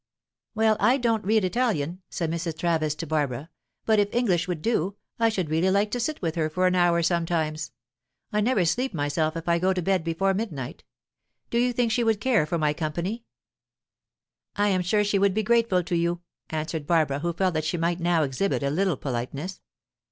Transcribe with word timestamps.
"Well, 0.55 0.77
I 0.79 0.97
don't 0.97 1.23
read 1.23 1.45
Italian," 1.45 2.01
said 2.09 2.31
Mrs. 2.31 2.57
Travis 2.57 2.95
to 2.95 3.05
Barbara, 3.05 3.51
"but 3.85 3.99
if 3.99 4.11
English 4.15 4.47
would 4.47 4.63
do, 4.63 4.95
I 5.19 5.29
should 5.29 5.51
really 5.51 5.69
like 5.69 5.91
to 5.91 5.99
sit 5.99 6.23
with 6.23 6.33
her 6.33 6.49
for 6.49 6.65
an 6.65 6.73
hour 6.73 7.03
sometimes. 7.03 7.71
I 8.33 8.41
never 8.41 8.65
sleep 8.65 8.95
myself 8.95 9.37
if 9.37 9.47
I 9.47 9.59
go 9.59 9.73
to 9.73 9.81
bed 9.83 10.03
before 10.03 10.33
midnight. 10.33 10.83
Do 11.51 11.59
you 11.59 11.71
think 11.71 11.91
she 11.91 12.03
would 12.03 12.19
care 12.19 12.47
for 12.47 12.57
my 12.57 12.73
company?" 12.73 13.25
"I 14.55 14.69
am 14.69 14.81
sure 14.81 15.03
she 15.03 15.19
would 15.19 15.35
be 15.35 15.43
grateful 15.43 15.83
to 15.83 15.95
you," 15.95 16.21
answered 16.49 16.87
Barbara, 16.87 17.19
who 17.19 17.31
felt 17.31 17.53
that 17.53 17.63
she 17.65 17.77
might 17.77 17.99
now 17.99 18.23
exhibit 18.23 18.63
a 18.63 18.71
little 18.71 18.97
politeness. 18.97 19.61